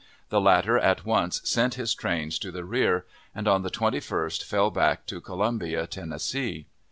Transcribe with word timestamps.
The 0.29 0.41
latter 0.41 0.79
at 0.79 1.05
once 1.05 1.41
sent 1.47 1.75
his 1.75 1.93
trains 1.93 2.39
to 2.39 2.49
the 2.49 2.65
rear, 2.65 3.05
and 3.35 3.47
on 3.47 3.61
the 3.61 3.69
21st 3.69 4.43
fell 4.43 4.71
back 4.71 5.05
to 5.05 5.21
Columbia, 5.21 5.85
Tennessee. 5.85 6.65